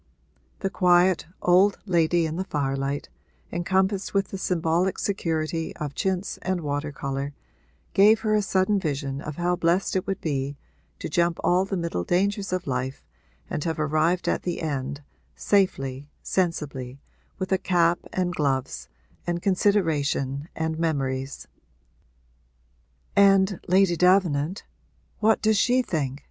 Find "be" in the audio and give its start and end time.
10.19-10.57